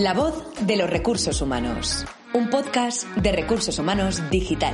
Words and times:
La 0.00 0.14
voz 0.14 0.42
de 0.62 0.78
los 0.78 0.88
recursos 0.88 1.42
humanos. 1.42 2.06
Un 2.32 2.48
podcast 2.48 3.04
de 3.16 3.32
recursos 3.32 3.78
humanos 3.78 4.22
digital. 4.30 4.72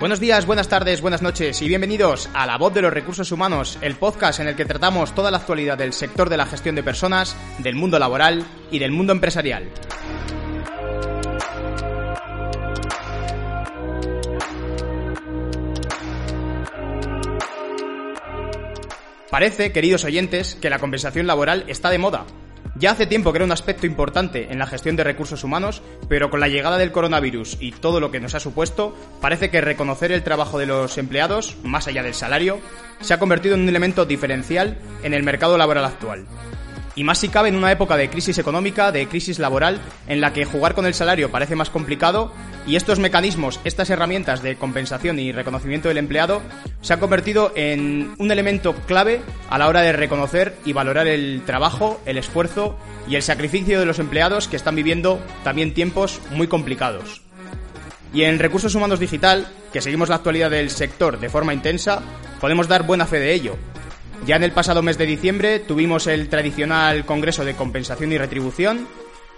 Buenos 0.00 0.18
días, 0.18 0.44
buenas 0.44 0.66
tardes, 0.68 1.00
buenas 1.00 1.22
noches 1.22 1.62
y 1.62 1.68
bienvenidos 1.68 2.28
a 2.34 2.46
La 2.46 2.58
Voz 2.58 2.74
de 2.74 2.82
los 2.82 2.92
Recursos 2.92 3.30
Humanos, 3.30 3.78
el 3.80 3.94
podcast 3.94 4.40
en 4.40 4.48
el 4.48 4.56
que 4.56 4.64
tratamos 4.64 5.14
toda 5.14 5.30
la 5.30 5.36
actualidad 5.36 5.78
del 5.78 5.92
sector 5.92 6.28
de 6.28 6.36
la 6.38 6.46
gestión 6.46 6.74
de 6.74 6.82
personas, 6.82 7.36
del 7.60 7.76
mundo 7.76 8.00
laboral 8.00 8.44
y 8.72 8.80
del 8.80 8.90
mundo 8.90 9.12
empresarial. 9.12 9.70
Parece, 19.34 19.72
queridos 19.72 20.04
oyentes, 20.04 20.54
que 20.54 20.70
la 20.70 20.78
compensación 20.78 21.26
laboral 21.26 21.64
está 21.66 21.90
de 21.90 21.98
moda. 21.98 22.24
Ya 22.76 22.92
hace 22.92 23.08
tiempo 23.08 23.32
que 23.32 23.38
era 23.38 23.44
un 23.44 23.50
aspecto 23.50 23.84
importante 23.84 24.52
en 24.52 24.60
la 24.60 24.66
gestión 24.68 24.94
de 24.94 25.02
recursos 25.02 25.42
humanos, 25.42 25.82
pero 26.08 26.30
con 26.30 26.38
la 26.38 26.46
llegada 26.46 26.78
del 26.78 26.92
coronavirus 26.92 27.56
y 27.58 27.72
todo 27.72 27.98
lo 27.98 28.12
que 28.12 28.20
nos 28.20 28.36
ha 28.36 28.38
supuesto, 28.38 28.96
parece 29.20 29.50
que 29.50 29.60
reconocer 29.60 30.12
el 30.12 30.22
trabajo 30.22 30.60
de 30.60 30.66
los 30.66 30.98
empleados, 30.98 31.56
más 31.64 31.88
allá 31.88 32.04
del 32.04 32.14
salario, 32.14 32.60
se 33.00 33.12
ha 33.12 33.18
convertido 33.18 33.56
en 33.56 33.62
un 33.62 33.68
elemento 33.68 34.06
diferencial 34.06 34.78
en 35.02 35.14
el 35.14 35.24
mercado 35.24 35.58
laboral 35.58 35.86
actual. 35.86 36.26
Y 36.96 37.04
más 37.04 37.18
si 37.18 37.28
cabe 37.28 37.48
en 37.48 37.56
una 37.56 37.72
época 37.72 37.96
de 37.96 38.08
crisis 38.08 38.38
económica, 38.38 38.92
de 38.92 39.08
crisis 39.08 39.38
laboral, 39.38 39.80
en 40.06 40.20
la 40.20 40.32
que 40.32 40.44
jugar 40.44 40.74
con 40.74 40.86
el 40.86 40.94
salario 40.94 41.30
parece 41.30 41.56
más 41.56 41.70
complicado 41.70 42.32
y 42.66 42.76
estos 42.76 42.98
mecanismos, 42.98 43.60
estas 43.64 43.90
herramientas 43.90 44.42
de 44.42 44.56
compensación 44.56 45.18
y 45.18 45.32
reconocimiento 45.32 45.88
del 45.88 45.98
empleado 45.98 46.40
se 46.80 46.92
han 46.92 47.00
convertido 47.00 47.52
en 47.56 48.14
un 48.18 48.30
elemento 48.30 48.74
clave 48.86 49.20
a 49.50 49.58
la 49.58 49.68
hora 49.68 49.82
de 49.82 49.92
reconocer 49.92 50.56
y 50.64 50.72
valorar 50.72 51.08
el 51.08 51.42
trabajo, 51.44 52.00
el 52.06 52.16
esfuerzo 52.16 52.78
y 53.08 53.16
el 53.16 53.22
sacrificio 53.22 53.80
de 53.80 53.86
los 53.86 53.98
empleados 53.98 54.48
que 54.48 54.56
están 54.56 54.76
viviendo 54.76 55.20
también 55.42 55.74
tiempos 55.74 56.20
muy 56.30 56.46
complicados. 56.46 57.22
Y 58.14 58.22
en 58.22 58.38
Recursos 58.38 58.74
Humanos 58.76 59.00
Digital, 59.00 59.48
que 59.72 59.80
seguimos 59.80 60.08
la 60.08 60.16
actualidad 60.16 60.50
del 60.50 60.70
sector 60.70 61.18
de 61.18 61.28
forma 61.28 61.52
intensa, 61.52 62.00
podemos 62.40 62.68
dar 62.68 62.84
buena 62.84 63.06
fe 63.06 63.18
de 63.18 63.34
ello, 63.34 63.56
ya 64.26 64.36
en 64.36 64.44
el 64.44 64.52
pasado 64.52 64.82
mes 64.82 64.98
de 64.98 65.06
diciembre 65.06 65.60
tuvimos 65.60 66.06
el 66.06 66.28
tradicional 66.28 67.04
Congreso 67.04 67.44
de 67.44 67.54
Compensación 67.54 68.12
y 68.12 68.18
Retribución 68.18 68.86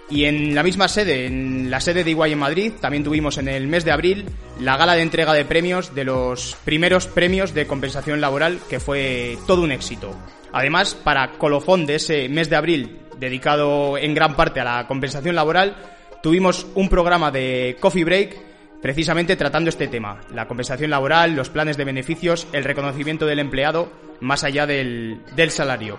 y 0.09 0.27
en 0.27 0.55
la 0.55 0.63
misma 0.63 0.87
sede, 0.87 1.27
en 1.27 1.69
la 1.69 1.81
sede 1.81 2.05
de 2.05 2.11
Iguay 2.11 2.33
en 2.33 2.39
Madrid, 2.39 2.73
también 2.81 3.03
tuvimos 3.03 3.39
en 3.39 3.49
el 3.49 3.67
mes 3.67 3.85
de 3.85 3.91
abril 3.91 4.27
la 4.61 4.77
gala 4.77 4.95
de 4.95 5.03
entrega 5.03 5.33
de 5.33 5.45
premios 5.45 5.95
de 5.95 6.05
los 6.05 6.57
primeros 6.65 7.09
premios 7.09 7.55
de 7.55 7.67
compensación 7.67 8.21
laboral, 8.21 8.61
que 8.71 8.79
fue 8.79 9.37
todo 9.49 9.63
un 9.63 9.73
éxito. 9.73 10.15
Además, 10.53 10.95
para 10.95 11.33
colofón 11.33 11.87
de 11.87 11.97
ese 11.97 12.29
mes 12.29 12.49
de 12.49 12.57
abril, 12.57 13.01
dedicado 13.19 13.99
en 13.99 14.15
gran 14.15 14.37
parte 14.37 14.61
a 14.61 14.65
la 14.65 14.87
compensación 14.87 15.35
laboral, 15.35 15.77
tuvimos 16.23 16.67
un 16.77 16.89
programa 16.89 17.33
de 17.33 17.77
Coffee 17.81 18.05
Break 18.05 18.37
precisamente 18.83 19.37
tratando 19.37 19.71
este 19.71 19.89
tema, 19.89 20.21
la 20.35 20.47
compensación 20.47 20.91
laboral, 20.91 21.35
los 21.35 21.51
planes 21.51 21.77
de 21.77 21.85
beneficios, 21.85 22.47
el 22.53 22.65
reconocimiento 22.65 23.27
del 23.27 23.39
empleado 23.39 23.91
más 24.21 24.45
allá 24.45 24.67
del, 24.67 25.21
salario. 25.49 25.99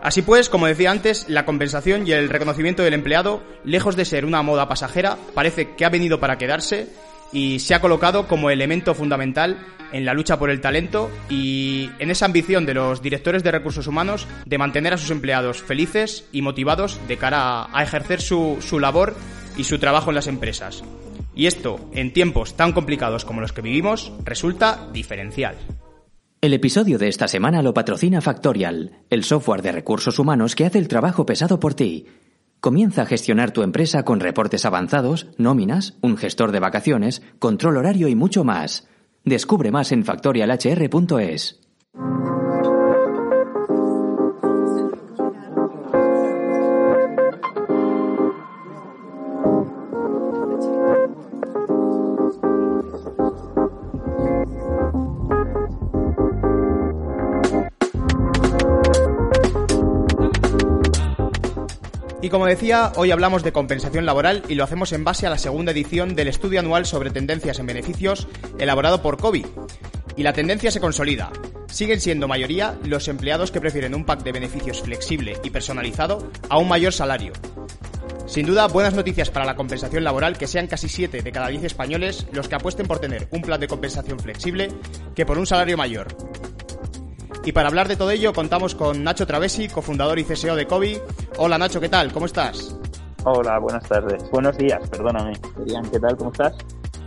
Así 0.00 0.22
pues, 0.22 0.48
como 0.48 0.66
decía 0.66 0.90
antes, 0.90 1.28
la 1.28 1.44
compensación 1.44 2.06
y 2.06 2.12
el 2.12 2.28
reconocimiento 2.28 2.82
del 2.82 2.94
empleado, 2.94 3.42
lejos 3.64 3.96
de 3.96 4.04
ser 4.04 4.24
una 4.24 4.42
moda 4.42 4.68
pasajera, 4.68 5.18
parece 5.34 5.74
que 5.74 5.84
ha 5.84 5.90
venido 5.90 6.20
para 6.20 6.38
quedarse 6.38 6.88
y 7.32 7.58
se 7.58 7.74
ha 7.74 7.80
colocado 7.80 8.28
como 8.28 8.50
elemento 8.50 8.94
fundamental 8.94 9.58
en 9.92 10.04
la 10.04 10.14
lucha 10.14 10.38
por 10.38 10.50
el 10.50 10.60
talento 10.60 11.10
y 11.28 11.90
en 11.98 12.10
esa 12.10 12.26
ambición 12.26 12.66
de 12.66 12.74
los 12.74 13.02
directores 13.02 13.42
de 13.42 13.50
recursos 13.50 13.86
humanos 13.86 14.26
de 14.44 14.58
mantener 14.58 14.94
a 14.94 14.98
sus 14.98 15.10
empleados 15.10 15.62
felices 15.62 16.26
y 16.30 16.42
motivados 16.42 17.00
de 17.08 17.16
cara 17.16 17.68
a, 17.72 17.82
ejercer 17.82 18.20
su, 18.20 18.58
su 18.60 18.78
labor 18.78 19.16
y 19.56 19.64
su 19.64 19.78
trabajo 19.78 20.10
en 20.10 20.16
las 20.16 20.26
empresas. 20.26 20.84
Y 21.38 21.46
esto, 21.46 21.78
en 21.92 22.12
tiempos 22.12 22.56
tan 22.56 22.72
complicados 22.72 23.24
como 23.24 23.40
los 23.40 23.52
que 23.52 23.62
vivimos, 23.62 24.12
resulta 24.24 24.88
diferencial. 24.92 25.54
El 26.40 26.52
episodio 26.52 26.98
de 26.98 27.06
esta 27.06 27.28
semana 27.28 27.62
lo 27.62 27.72
patrocina 27.72 28.20
Factorial, 28.20 29.04
el 29.08 29.22
software 29.22 29.62
de 29.62 29.70
recursos 29.70 30.18
humanos 30.18 30.56
que 30.56 30.66
hace 30.66 30.78
el 30.78 30.88
trabajo 30.88 31.26
pesado 31.26 31.60
por 31.60 31.74
ti. 31.74 32.06
Comienza 32.58 33.02
a 33.02 33.06
gestionar 33.06 33.52
tu 33.52 33.62
empresa 33.62 34.04
con 34.04 34.18
reportes 34.18 34.64
avanzados, 34.64 35.28
nóminas, 35.38 35.96
un 36.00 36.16
gestor 36.16 36.50
de 36.50 36.58
vacaciones, 36.58 37.22
control 37.38 37.76
horario 37.76 38.08
y 38.08 38.16
mucho 38.16 38.42
más. 38.42 38.88
Descubre 39.24 39.70
más 39.70 39.92
en 39.92 40.04
factorialhr.es. 40.04 41.60
Y 62.20 62.30
como 62.30 62.46
decía, 62.46 62.92
hoy 62.96 63.12
hablamos 63.12 63.44
de 63.44 63.52
compensación 63.52 64.04
laboral 64.04 64.42
y 64.48 64.56
lo 64.56 64.64
hacemos 64.64 64.92
en 64.92 65.04
base 65.04 65.26
a 65.26 65.30
la 65.30 65.38
segunda 65.38 65.70
edición 65.70 66.16
del 66.16 66.26
estudio 66.26 66.58
anual 66.58 66.84
sobre 66.84 67.10
tendencias 67.10 67.60
en 67.60 67.66
beneficios 67.66 68.26
elaborado 68.58 69.02
por 69.02 69.18
COVID. 69.18 69.46
Y 70.16 70.22
la 70.24 70.32
tendencia 70.32 70.72
se 70.72 70.80
consolida. 70.80 71.30
Siguen 71.70 72.00
siendo 72.00 72.26
mayoría 72.26 72.76
los 72.82 73.06
empleados 73.06 73.52
que 73.52 73.60
prefieren 73.60 73.94
un 73.94 74.04
pack 74.04 74.24
de 74.24 74.32
beneficios 74.32 74.82
flexible 74.82 75.38
y 75.44 75.50
personalizado 75.50 76.28
a 76.48 76.58
un 76.58 76.68
mayor 76.68 76.92
salario. 76.92 77.32
Sin 78.26 78.46
duda, 78.46 78.66
buenas 78.66 78.94
noticias 78.94 79.30
para 79.30 79.46
la 79.46 79.56
compensación 79.56 80.02
laboral 80.02 80.36
que 80.36 80.46
sean 80.46 80.66
casi 80.66 80.88
7 80.88 81.22
de 81.22 81.32
cada 81.32 81.48
10 81.48 81.64
españoles 81.64 82.26
los 82.32 82.48
que 82.48 82.56
apuesten 82.56 82.86
por 82.86 82.98
tener 82.98 83.28
un 83.30 83.42
plan 83.42 83.60
de 83.60 83.68
compensación 83.68 84.18
flexible 84.18 84.68
que 85.14 85.24
por 85.24 85.38
un 85.38 85.46
salario 85.46 85.76
mayor. 85.76 86.08
Y 87.44 87.52
para 87.52 87.68
hablar 87.68 87.88
de 87.88 87.96
todo 87.96 88.10
ello 88.10 88.32
contamos 88.32 88.74
con 88.74 89.02
Nacho 89.02 89.26
Travesi, 89.26 89.68
cofundador 89.68 90.18
y 90.18 90.24
CSO 90.24 90.56
de 90.56 90.66
COVID. 90.66 90.98
Hola 91.38 91.58
Nacho, 91.58 91.80
¿qué 91.80 91.88
tal? 91.88 92.12
¿Cómo 92.12 92.26
estás? 92.26 92.76
Hola, 93.24 93.58
buenas 93.58 93.86
tardes. 93.88 94.22
Buenos 94.30 94.56
días, 94.58 94.78
perdóname. 94.90 95.32
¿qué 95.92 95.98
tal? 95.98 96.16
¿Cómo 96.16 96.32
estás? 96.32 96.54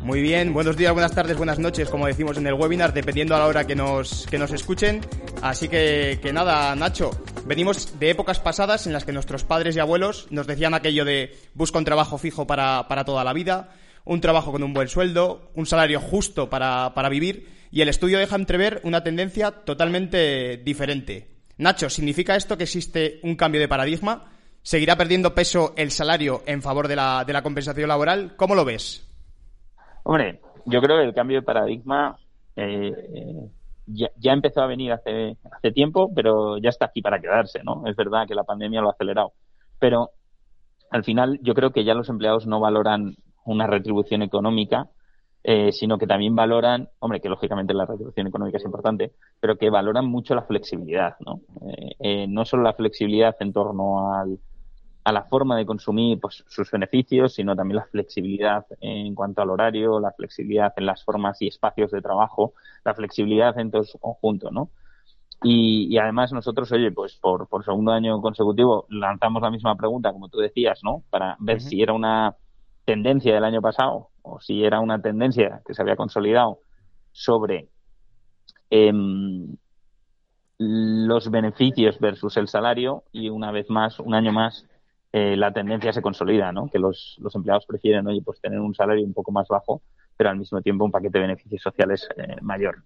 Muy 0.04 0.22
bien, 0.22 0.52
buenos 0.52 0.78
días, 0.78 0.94
buenas 0.94 1.14
tardes, 1.14 1.38
buenas 1.38 1.60
noches, 1.60 1.88
como 1.90 2.08
decimos 2.08 2.36
en 2.38 2.48
el 2.48 2.56
webinar, 2.56 2.92
dependiendo 2.92 3.36
a 3.36 3.40
la 3.40 3.46
hora 3.46 3.68
que 3.68 3.76
nos, 3.76 4.26
que 4.26 4.40
nos 4.40 4.52
escuchen. 4.52 5.02
Así 5.44 5.68
que, 5.68 6.20
que 6.22 6.34
nada, 6.34 6.76
Nacho, 6.76 7.12
venimos 7.46 8.00
de 8.00 8.10
épocas 8.10 8.40
pasadas 8.40 8.88
en 8.88 8.94
las 8.94 9.06
que 9.06 9.12
nuestros 9.12 9.44
padres 9.44 9.76
y 9.76 9.80
abuelos 9.80 10.26
nos 10.32 10.48
decían 10.48 10.74
aquello 10.74 11.06
de 11.06 11.38
busca 11.54 11.78
un 11.78 11.86
trabajo 11.86 12.18
fijo 12.18 12.48
para, 12.48 12.88
para 12.88 13.06
toda 13.06 13.24
la 13.24 13.34
vida, 13.34 13.70
un 14.06 14.22
trabajo 14.22 14.52
con 14.52 14.64
un 14.64 14.74
buen 14.74 14.88
sueldo, 14.88 15.52
un 15.56 15.66
salario 15.66 16.00
justo 16.00 16.50
para, 16.50 16.94
para 16.94 17.10
vivir 17.10 17.48
y 17.72 17.82
el 17.82 17.90
estudio 17.90 18.20
deja 18.20 18.36
entrever 18.36 18.82
una 18.84 19.04
tendencia 19.04 19.52
totalmente 19.52 20.58
diferente. 20.58 21.28
Nacho, 21.58 21.90
¿significa 21.90 22.36
esto 22.36 22.58
que 22.58 22.64
existe 22.64 23.20
un 23.24 23.36
cambio 23.36 23.62
de 23.62 23.68
paradigma? 23.68 24.32
¿Seguirá 24.62 24.96
perdiendo 24.96 25.34
peso 25.34 25.74
el 25.78 25.92
salario 25.92 26.44
en 26.46 26.62
favor 26.62 26.88
de 26.88 26.96
la, 26.96 27.24
de 27.26 27.34
la 27.34 27.42
compensación 27.42 27.88
laboral? 27.88 28.36
¿Cómo 28.36 28.56
lo 28.56 28.66
ves? 28.66 29.08
Hombre, 30.04 30.42
yo 30.66 30.82
creo 30.82 30.98
que 30.98 31.06
el 31.06 31.14
cambio 31.14 31.38
de 31.38 31.46
paradigma 31.46 32.18
eh, 32.56 32.92
ya, 33.88 34.10
ya, 34.18 34.34
empezó 34.34 34.62
a 34.62 34.68
venir 34.68 34.92
hace, 34.92 35.38
hace 35.52 35.72
tiempo, 35.72 36.12
pero 36.14 36.58
ya 36.58 36.70
está 36.70 36.86
aquí 36.86 37.02
para 37.02 37.20
quedarse, 37.20 37.62
¿no? 37.64 37.84
Es 37.88 37.96
verdad 37.96 38.28
que 38.28 38.36
la 38.36 38.44
pandemia 38.44 38.82
lo 38.82 38.90
ha 38.90 38.94
acelerado. 38.94 39.34
Pero 39.80 40.12
al 40.90 41.04
final 41.04 41.40
yo 41.42 41.54
creo 41.54 41.72
que 41.72 41.84
ya 41.84 41.94
los 41.94 42.10
empleados 42.10 42.46
no 42.46 42.60
valoran 42.60 43.16
una 43.46 43.68
retribución 43.68 44.22
económica, 44.22 44.90
eh, 45.44 45.72
sino 45.72 45.98
que 45.98 46.06
también 46.06 46.36
valoran, 46.36 46.90
hombre, 47.00 47.20
que 47.20 47.30
lógicamente 47.30 47.74
la 47.74 47.86
retribución 47.86 48.28
económica 48.28 48.58
es 48.58 48.66
importante, 48.66 49.14
pero 49.40 49.58
que 49.58 49.72
valoran 49.72 50.06
mucho 50.06 50.36
la 50.36 50.44
flexibilidad, 50.44 51.16
¿no? 51.26 51.42
Eh, 51.68 51.96
eh, 52.00 52.28
no 52.28 52.46
solo 52.46 52.62
la 52.62 52.74
flexibilidad 52.74 53.36
en 53.40 53.52
torno 53.52 54.14
al, 54.14 54.40
a 55.04 55.12
la 55.12 55.24
forma 55.24 55.58
de 55.58 55.66
consumir 55.66 56.20
pues, 56.20 56.44
sus 56.48 56.70
beneficios, 56.70 57.34
sino 57.34 57.56
también 57.56 57.78
la 57.78 57.86
flexibilidad 57.86 58.66
en 58.82 59.16
cuanto 59.16 59.42
al 59.42 59.50
horario, 59.50 60.00
la 60.00 60.12
flexibilidad 60.12 60.74
en 60.78 60.86
las 60.86 61.04
formas 61.04 61.42
y 61.42 61.48
espacios 61.48 61.90
de 61.90 62.02
trabajo, 62.02 62.54
la 62.86 62.94
flexibilidad 62.94 63.58
en 63.58 63.72
todo 63.72 63.84
su 63.84 63.98
conjunto, 63.98 64.52
¿no? 64.52 64.70
Y, 65.44 65.88
y, 65.90 65.98
además 65.98 66.32
nosotros, 66.32 66.72
oye, 66.72 66.92
pues 66.92 67.16
por, 67.16 67.48
por 67.48 67.66
segundo 67.66 67.92
año 67.92 68.22
consecutivo 68.22 68.86
lanzamos 68.90 69.42
la 69.42 69.50
misma 69.50 69.76
pregunta, 69.76 70.12
como 70.12 70.30
tú 70.30 70.38
decías, 70.38 70.82
¿no? 70.84 71.04
Para 71.10 71.36
ver 71.40 71.62
si 71.62 71.82
era 71.82 71.94
una 71.94 72.36
tendencia 72.86 73.34
del 73.34 73.44
año 73.44 73.62
pasado 73.62 74.10
o 74.22 74.40
si 74.40 74.64
era 74.64 74.80
una 74.80 75.02
tendencia 75.02 75.62
que 75.66 75.74
se 75.74 75.82
había 75.82 75.96
consolidado 75.96 76.60
sobre 77.12 77.70
em, 78.70 79.56
los 80.58 81.32
beneficios 81.32 82.00
versus 82.00 82.38
el 82.38 82.48
salario 82.48 83.04
y 83.12 83.30
una 83.30 83.52
vez 83.52 83.70
más, 83.70 84.00
un 84.00 84.14
año 84.14 84.32
más, 84.32 84.68
eh, 85.12 85.36
la 85.36 85.52
tendencia 85.52 85.92
se 85.92 86.02
consolida, 86.02 86.52
¿no? 86.52 86.68
Que 86.70 86.80
los, 86.80 87.18
los 87.20 87.36
empleados 87.36 87.66
prefieren, 87.66 88.08
oye, 88.08 88.22
pues 88.24 88.40
tener 88.40 88.60
un 88.60 88.74
salario 88.74 89.04
un 89.04 89.14
poco 89.14 89.32
más 89.32 89.48
bajo, 89.48 89.82
pero 90.16 90.30
al 90.30 90.38
mismo 90.38 90.62
tiempo 90.62 90.86
un 90.86 90.92
paquete 90.92 91.18
de 91.18 91.28
beneficios 91.28 91.62
sociales 91.62 92.08
eh, 92.16 92.38
mayor. 92.42 92.84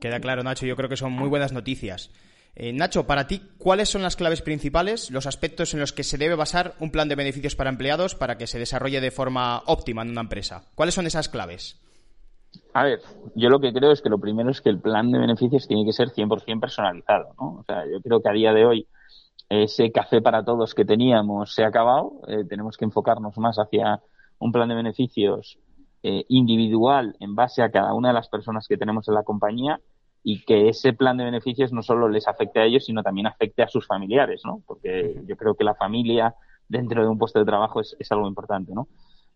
Queda 0.00 0.20
claro, 0.20 0.42
Nacho, 0.42 0.66
yo 0.66 0.76
creo 0.76 0.88
que 0.88 0.96
son 0.96 1.12
muy 1.12 1.28
buenas 1.28 1.52
noticias. 1.52 2.10
Eh, 2.58 2.72
Nacho, 2.72 3.06
para 3.06 3.26
ti, 3.26 3.42
¿cuáles 3.58 3.90
son 3.90 4.02
las 4.02 4.16
claves 4.16 4.40
principales, 4.40 5.10
los 5.10 5.26
aspectos 5.26 5.74
en 5.74 5.80
los 5.80 5.92
que 5.92 6.02
se 6.02 6.16
debe 6.16 6.36
basar 6.36 6.72
un 6.80 6.90
plan 6.90 7.06
de 7.06 7.14
beneficios 7.14 7.54
para 7.54 7.68
empleados 7.68 8.14
para 8.14 8.38
que 8.38 8.46
se 8.46 8.58
desarrolle 8.58 9.02
de 9.02 9.10
forma 9.10 9.62
óptima 9.66 10.00
en 10.00 10.10
una 10.10 10.22
empresa? 10.22 10.64
¿Cuáles 10.74 10.94
son 10.94 11.06
esas 11.06 11.28
claves? 11.28 11.78
A 12.72 12.84
ver, 12.84 13.00
yo 13.34 13.50
lo 13.50 13.60
que 13.60 13.74
creo 13.74 13.92
es 13.92 14.00
que 14.00 14.08
lo 14.08 14.18
primero 14.18 14.50
es 14.50 14.62
que 14.62 14.70
el 14.70 14.80
plan 14.80 15.12
de 15.12 15.18
beneficios 15.18 15.68
tiene 15.68 15.84
que 15.84 15.92
ser 15.92 16.08
100% 16.08 16.58
personalizado, 16.58 17.34
¿no? 17.38 17.58
O 17.60 17.64
sea, 17.64 17.84
yo 17.84 18.00
creo 18.00 18.22
que 18.22 18.28
a 18.30 18.32
día 18.32 18.54
de 18.54 18.64
hoy 18.64 18.88
ese 19.50 19.92
café 19.92 20.22
para 20.22 20.42
todos 20.42 20.74
que 20.74 20.86
teníamos 20.86 21.54
se 21.54 21.62
ha 21.62 21.68
acabado, 21.68 22.22
eh, 22.26 22.44
tenemos 22.48 22.78
que 22.78 22.86
enfocarnos 22.86 23.36
más 23.36 23.56
hacia 23.58 24.00
un 24.38 24.50
plan 24.50 24.70
de 24.70 24.74
beneficios 24.76 25.58
eh, 26.02 26.24
individual 26.28 27.16
en 27.20 27.34
base 27.34 27.62
a 27.62 27.70
cada 27.70 27.92
una 27.92 28.08
de 28.08 28.14
las 28.14 28.30
personas 28.30 28.66
que 28.66 28.78
tenemos 28.78 29.06
en 29.08 29.14
la 29.14 29.24
compañía 29.24 29.78
y 30.28 30.44
que 30.44 30.68
ese 30.68 30.92
plan 30.92 31.16
de 31.16 31.24
beneficios 31.24 31.72
no 31.72 31.84
solo 31.84 32.08
les 32.08 32.26
afecte 32.26 32.58
a 32.58 32.64
ellos, 32.64 32.86
sino 32.86 33.04
también 33.04 33.28
afecte 33.28 33.62
a 33.62 33.68
sus 33.68 33.86
familiares, 33.86 34.42
¿no? 34.44 34.60
Porque 34.66 35.22
yo 35.24 35.36
creo 35.36 35.54
que 35.54 35.62
la 35.62 35.76
familia 35.76 36.34
dentro 36.66 37.00
de 37.00 37.08
un 37.08 37.16
puesto 37.16 37.38
de 37.38 37.44
trabajo 37.44 37.80
es, 37.80 38.10
algo 38.10 38.26
importante, 38.26 38.74
¿no? 38.74 38.88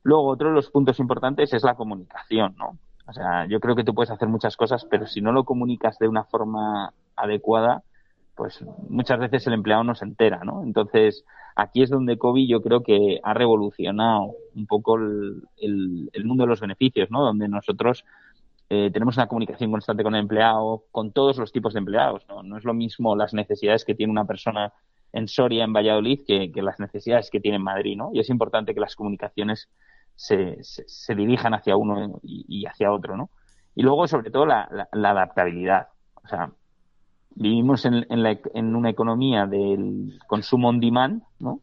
Luego, 0.02 0.26
otro 0.26 0.48
de 0.48 0.56
los 0.56 0.68
puntos 0.68 0.98
importantes 0.98 1.52
es 1.52 1.62
la 1.62 1.76
comunicación, 1.76 2.56
¿no? 2.58 2.76
O 3.06 3.12
sea, 3.12 3.46
yo 3.46 3.60
creo 3.60 3.76
que 3.76 3.84
tú 3.84 3.94
puedes 3.94 4.10
hacer 4.10 4.26
muchas 4.26 4.56
cosas, 4.56 4.84
pero 4.84 5.06
si 5.06 5.20
no 5.20 5.30
lo 5.30 5.44
comunicas 5.44 5.96
de 6.00 6.08
una 6.08 6.24
forma 6.24 6.92
adecuada, 7.14 7.84
pues 8.34 8.64
muchas 8.88 9.20
veces 9.20 9.46
el 9.46 9.52
empleado 9.52 9.84
no 9.84 9.94
se 9.94 10.06
entera, 10.06 10.40
¿no? 10.42 10.64
Entonces, 10.64 11.24
aquí 11.54 11.84
es 11.84 11.90
donde 11.90 12.18
COVID 12.18 12.48
yo 12.48 12.62
creo 12.62 12.82
que 12.82 13.20
ha 13.22 13.32
revolucionado 13.32 14.32
un 14.56 14.66
poco 14.66 14.96
el, 14.96 15.40
el 16.12 16.24
mundo 16.24 16.42
de 16.42 16.48
los 16.48 16.60
beneficios, 16.60 17.12
¿no? 17.12 17.22
Donde 17.22 17.46
nosotros 17.46 18.04
eh, 18.72 18.88
tenemos 18.92 19.16
una 19.16 19.26
comunicación 19.26 19.72
constante 19.72 20.04
con 20.04 20.14
el 20.14 20.20
empleado, 20.20 20.84
con 20.92 21.10
todos 21.10 21.38
los 21.38 21.50
tipos 21.50 21.74
de 21.74 21.80
empleados. 21.80 22.24
¿no? 22.28 22.44
no 22.44 22.56
es 22.56 22.64
lo 22.64 22.72
mismo 22.72 23.16
las 23.16 23.34
necesidades 23.34 23.84
que 23.84 23.96
tiene 23.96 24.12
una 24.12 24.26
persona 24.26 24.72
en 25.12 25.26
Soria, 25.26 25.64
en 25.64 25.72
Valladolid, 25.72 26.20
que, 26.24 26.52
las 26.62 26.78
necesidades 26.78 27.30
que 27.30 27.40
tiene 27.40 27.56
en 27.56 27.64
Madrid. 27.64 27.96
¿no? 27.96 28.10
Y 28.14 28.20
es 28.20 28.30
importante 28.30 28.72
que 28.72 28.78
las 28.78 28.94
comunicaciones 28.94 29.68
se, 30.14 30.58
se, 30.62 31.14
dirijan 31.16 31.52
hacia 31.52 31.76
uno 31.76 32.20
y, 32.22 32.64
hacia 32.64 32.92
otro. 32.92 33.16
¿no? 33.16 33.30
Y 33.74 33.82
luego, 33.82 34.06
sobre 34.06 34.30
todo, 34.30 34.46
la, 34.46 34.88
adaptabilidad. 34.92 35.88
O 36.22 36.28
sea, 36.28 36.52
vivimos 37.30 37.84
en, 37.86 38.06
en, 38.08 38.76
una 38.76 38.90
economía 38.90 39.46
del 39.46 40.20
consumo 40.28 40.68
on 40.68 40.78
demand, 40.78 41.24
¿no? 41.40 41.60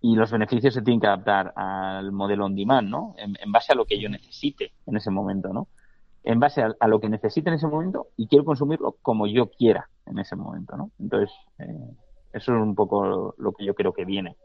Y 0.00 0.14
los 0.14 0.30
beneficios 0.30 0.74
se 0.74 0.82
tienen 0.82 1.00
que 1.00 1.08
adaptar 1.08 1.52
al 1.56 2.12
modelo 2.12 2.44
on 2.44 2.54
demand, 2.54 2.88
¿no? 2.88 3.14
En, 3.18 3.36
en 3.42 3.50
base 3.50 3.72
a 3.72 3.74
lo 3.74 3.84
que 3.84 3.98
yo 3.98 4.08
necesite 4.08 4.72
en 4.86 4.96
ese 4.96 5.10
momento, 5.10 5.52
¿no? 5.52 5.66
En 6.26 6.40
base 6.40 6.60
a, 6.60 6.88
lo 6.88 7.00
que 7.00 7.08
necesite 7.08 7.48
en 7.48 7.54
ese 7.54 7.68
momento 7.68 8.08
y 8.16 8.26
quiero 8.26 8.44
consumirlo 8.44 8.96
como 9.00 9.28
yo 9.28 9.48
quiera 9.48 9.88
en 10.06 10.18
ese 10.18 10.34
momento, 10.34 10.76
¿no? 10.76 10.90
Entonces, 10.98 11.30
eh, 11.60 11.64
eso 12.32 12.52
es 12.52 12.60
un 12.60 12.74
poco 12.74 13.34
lo, 13.38 13.52
que 13.52 13.64
yo 13.64 13.74
creo 13.74 13.92
que 13.92 14.04
viene. 14.04 14.36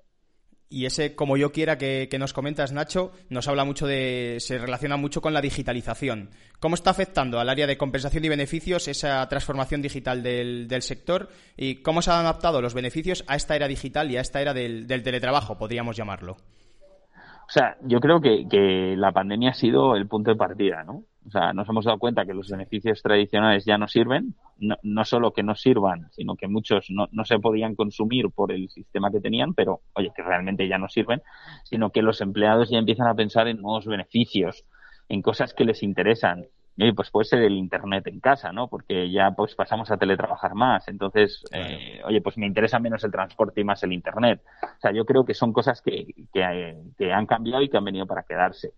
Y 0.69 0.86
ese 0.86 1.16
como 1.16 1.38
yo 1.38 1.51
quiera 1.51 1.80
que, 1.80 2.07
nos 2.19 2.33
comentas, 2.33 2.72
Nacho, 2.72 3.12
nos 3.30 3.48
habla 3.48 3.66
mucho 3.66 3.88
de. 3.88 4.38
se 4.39 4.60
relaciona 4.60 4.95
mucho 4.95 5.22
con 5.22 5.33
la 5.33 5.42
digitalización. 5.42 6.30
¿Cómo 6.60 6.75
está 6.75 6.92
afectando 6.92 7.39
al 7.39 7.50
área 7.50 7.66
de 7.66 7.78
compensación 7.78 8.24
y 8.24 8.30
beneficios 8.30 8.88
esa 8.88 9.27
transformación 9.27 9.81
digital 9.81 10.22
del, 10.22 10.81
sector? 10.84 11.30
¿Y 11.57 11.81
cómo 11.81 12.04
se 12.04 12.12
han 12.12 12.19
adaptado 12.19 12.62
los 12.62 12.75
beneficios 12.75 13.25
a 13.27 13.36
esta 13.36 13.56
era 13.56 13.68
digital 13.68 14.12
y 14.12 14.18
a 14.18 14.22
esta 14.22 14.39
era 14.39 14.54
del, 14.54 14.86
del 14.88 15.01
teletrabajo, 15.01 15.57
podríamos 15.57 15.98
llamarlo? 15.98 16.34
O 16.34 17.54
sea, 17.54 17.75
yo 17.81 18.00
creo 18.00 18.22
que, 18.22 18.48
que 18.48 18.95
la 18.95 19.12
pandemia 19.12 19.50
ha 19.50 19.54
sido 19.54 19.95
el 19.95 20.07
punto 20.07 20.31
de 20.31 20.38
partida, 20.38 20.84
¿no? 20.86 21.04
O 21.25 21.29
sea, 21.29 21.53
nos 21.53 21.69
hemos 21.69 21.85
dado 21.85 22.00
cuenta 22.00 22.25
que 22.25 22.33
los 22.33 22.50
beneficios 22.50 23.01
tradicionales 23.01 23.63
ya 23.63 23.77
no 23.77 23.88
sirven, 23.88 24.33
no, 24.57 24.75
no 24.81 25.06
solo 25.06 25.31
que 25.31 25.44
no 25.44 25.53
sirvan, 25.53 26.09
sino 26.12 26.35
que 26.35 26.47
muchos 26.47 26.88
no, 26.89 27.07
no, 27.12 27.25
se 27.25 27.38
podían 27.38 27.75
consumir 27.75 28.25
por 28.33 28.51
el 28.51 28.69
sistema 28.69 29.12
que 29.12 29.19
tenían, 29.19 29.53
pero 29.53 29.81
oye, 29.94 30.12
que 30.15 30.23
realmente 30.23 30.68
ya 30.68 30.79
no 30.79 30.88
sirven, 30.89 31.21
sino 31.63 31.91
que 31.91 32.01
los 32.01 32.21
empleados 32.21 32.69
ya 32.71 32.79
empiezan 32.79 33.07
a 33.07 33.13
pensar 33.13 33.47
en 33.47 33.62
nuevos 33.62 33.85
beneficios, 33.85 34.65
en 35.09 35.21
cosas 35.21 35.53
que 35.53 35.63
les 35.63 35.83
interesan. 35.83 36.45
Y 36.77 36.94
pues 36.94 37.12
puede 37.12 37.25
ser 37.25 37.44
el 37.44 37.53
internet 37.53 38.07
en 38.07 38.19
casa, 38.19 38.51
¿no? 38.51 38.67
Porque 38.67 39.12
ya 39.12 39.31
pues 39.35 39.53
pasamos 39.53 39.91
a 39.91 39.97
teletrabajar 39.97 40.56
más. 40.56 40.88
Entonces, 40.88 41.44
eh, 41.51 42.01
oye, 42.06 42.21
pues 42.21 42.38
me 42.38 42.47
interesa 42.47 42.79
menos 42.79 43.03
el 43.03 43.12
transporte 43.12 43.62
y 43.62 43.63
más 43.63 43.83
el 43.83 43.94
internet. 43.94 44.41
O 44.63 44.79
sea, 44.79 44.91
yo 44.91 45.06
creo 45.06 45.24
que 45.24 45.33
son 45.35 45.53
cosas 45.53 45.81
que, 45.81 46.07
que, 46.33 46.75
que 46.97 47.12
han 47.12 47.27
cambiado 47.27 47.62
y 47.62 47.69
que 47.69 47.77
han 47.77 47.83
venido 47.83 48.07
para 48.07 48.24
quedarse. 48.24 48.74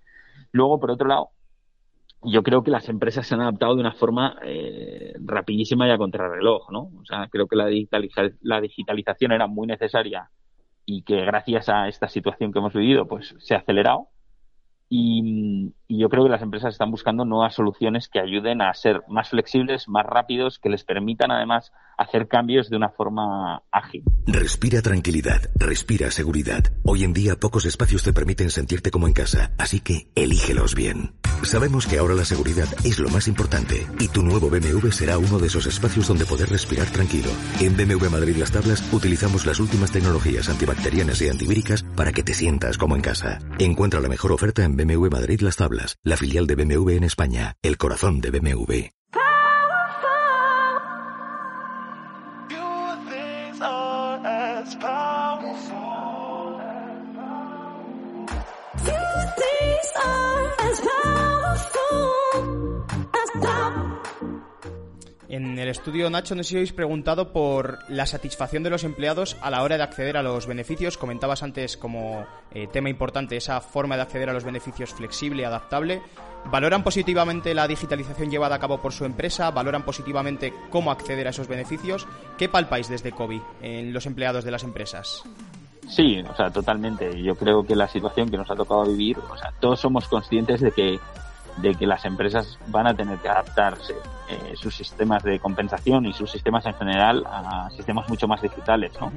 Luego, 0.51 0.79
por 0.79 0.91
otro 0.91 1.07
lado, 1.07 1.29
yo 2.25 2.43
creo 2.43 2.63
que 2.63 2.71
las 2.71 2.89
empresas 2.89 3.27
se 3.27 3.35
han 3.35 3.41
adaptado 3.41 3.75
de 3.75 3.81
una 3.81 3.93
forma 3.93 4.37
eh, 4.43 5.13
rapidísima 5.23 5.87
y 5.87 5.91
a 5.91 5.97
contrarreloj, 5.97 6.71
¿no? 6.71 6.91
O 6.99 7.05
sea, 7.05 7.27
creo 7.29 7.47
que 7.47 7.55
la, 7.55 7.69
la 8.41 8.61
digitalización 8.61 9.31
era 9.31 9.47
muy 9.47 9.67
necesaria 9.67 10.29
y 10.85 11.03
que 11.03 11.25
gracias 11.25 11.69
a 11.69 11.87
esta 11.87 12.07
situación 12.07 12.51
que 12.51 12.59
hemos 12.59 12.73
vivido, 12.73 13.07
pues 13.07 13.35
se 13.39 13.55
ha 13.55 13.59
acelerado. 13.59 14.09
Y, 14.89 15.73
yo 15.89 16.09
creo 16.09 16.23
que 16.23 16.29
las 16.29 16.41
empresas 16.41 16.73
están 16.73 16.91
buscando 16.91 17.23
nuevas 17.23 17.55
soluciones 17.55 18.07
que 18.07 18.19
ayuden 18.19 18.61
a 18.61 18.73
ser 18.73 19.01
más 19.07 19.29
flexibles, 19.29 19.87
más 19.87 20.05
rápidos, 20.05 20.59
que 20.59 20.69
les 20.69 20.83
permitan 20.83 21.31
además 21.31 21.71
hacer 21.97 22.27
cambios 22.27 22.69
de 22.69 22.77
una 22.77 22.89
forma 22.89 23.63
ágil. 23.71 24.03
Respira 24.25 24.81
tranquilidad, 24.81 25.41
respira 25.55 26.11
seguridad. 26.11 26.63
Hoy 26.83 27.03
en 27.03 27.13
día 27.13 27.35
pocos 27.39 27.65
espacios 27.65 28.03
te 28.03 28.13
permiten 28.13 28.49
sentirte 28.49 28.91
como 28.91 29.07
en 29.07 29.13
casa, 29.13 29.51
así 29.57 29.79
que 29.79 30.11
elígelos 30.15 30.75
bien. 30.75 31.13
Sabemos 31.43 31.85
que 31.85 31.97
ahora 31.97 32.15
la 32.15 32.25
seguridad 32.25 32.67
es 32.83 32.99
lo 32.99 33.09
más 33.09 33.27
importante 33.27 33.85
y 33.99 34.07
tu 34.07 34.23
nuevo 34.23 34.49
BMW 34.49 34.89
será 34.91 35.17
uno 35.17 35.39
de 35.39 35.47
esos 35.47 35.65
espacios 35.67 36.07
donde 36.07 36.25
poder 36.25 36.49
respirar 36.49 36.89
tranquilo. 36.89 37.29
En 37.59 37.75
BMW 37.75 38.09
Madrid 38.09 38.37
Las 38.37 38.51
Tablas 38.51 38.83
utilizamos 38.91 39.45
las 39.45 39.59
últimas 39.59 39.91
tecnologías 39.91 40.49
antibacterianas 40.49 41.21
y 41.21 41.29
antivíricas 41.29 41.83
para 41.95 42.11
que 42.11 42.23
te 42.23 42.33
sientas 42.33 42.77
como 42.77 42.95
en 42.95 43.01
casa. 43.01 43.39
Encuentra 43.59 43.99
la 43.99 44.09
mejor 44.09 44.31
oferta 44.31 44.63
en 44.63 44.77
BMW 44.77 45.09
Madrid 45.09 45.41
Las 45.41 45.57
Tablas, 45.57 45.97
la 46.03 46.17
filial 46.17 46.47
de 46.47 46.55
BMW 46.55 46.91
en 46.91 47.03
España, 47.03 47.55
el 47.61 47.77
corazón 47.77 48.21
de 48.21 48.31
BMW. 48.31 49.02
En 65.43 65.59
el 65.59 65.67
estudio, 65.67 66.09
Nacho, 66.09 66.35
no 66.35 66.43
sé 66.43 66.49
si 66.49 66.55
habéis 66.55 66.71
preguntado 66.71 67.33
por 67.33 67.79
la 67.89 68.05
satisfacción 68.05 68.63
de 68.63 68.69
los 68.69 68.85
empleados 68.85 69.35
a 69.41 69.51
la 69.51 69.61
hora 69.61 69.75
de 69.75 69.83
acceder 69.83 70.15
a 70.15 70.23
los 70.23 70.47
beneficios. 70.47 70.97
Comentabas 70.97 71.43
antes 71.43 71.75
como 71.75 72.25
eh, 72.51 72.67
tema 72.71 72.89
importante 72.89 73.35
esa 73.35 73.59
forma 73.59 73.97
de 73.97 74.03
acceder 74.03 74.29
a 74.29 74.33
los 74.33 74.45
beneficios 74.45 74.93
flexible 74.93 75.45
adaptable. 75.45 76.01
¿Valoran 76.45 76.81
positivamente 76.81 77.53
la 77.53 77.67
digitalización 77.67 78.31
llevada 78.31 78.55
a 78.55 78.59
cabo 78.59 78.81
por 78.81 78.93
su 78.93 79.03
empresa? 79.03 79.51
¿Valoran 79.51 79.83
positivamente 79.83 80.53
cómo 80.69 80.91
acceder 80.91 81.27
a 81.27 81.31
esos 81.31 81.49
beneficios? 81.49 82.07
¿Qué 82.37 82.47
palpáis 82.47 82.87
desde 82.87 83.11
COVID 83.11 83.41
en 83.61 83.91
los 83.91 84.05
empleados 84.05 84.45
de 84.45 84.51
las 84.51 84.63
empresas? 84.63 85.23
Sí, 85.89 86.21
o 86.21 86.35
sea, 86.35 86.51
totalmente. 86.51 87.21
Yo 87.21 87.35
creo 87.35 87.65
que 87.65 87.75
la 87.75 87.89
situación 87.89 88.29
que 88.29 88.37
nos 88.37 88.49
ha 88.49 88.55
tocado 88.55 88.85
vivir, 88.85 89.19
o 89.19 89.37
sea, 89.37 89.51
todos 89.59 89.81
somos 89.81 90.07
conscientes 90.07 90.61
de 90.61 90.71
que 90.71 90.99
de 91.57 91.75
que 91.75 91.85
las 91.85 92.05
empresas 92.05 92.57
van 92.67 92.87
a 92.87 92.95
tener 92.95 93.19
que 93.19 93.29
adaptarse 93.29 93.93
eh, 94.29 94.55
sus 94.55 94.75
sistemas 94.75 95.23
de 95.23 95.39
compensación 95.39 96.05
y 96.05 96.13
sus 96.13 96.31
sistemas 96.31 96.65
en 96.65 96.73
general 96.73 97.23
a 97.27 97.69
sistemas 97.71 98.09
mucho 98.09 98.27
más 98.27 98.41
digitales, 98.41 98.93
¿no? 98.99 99.11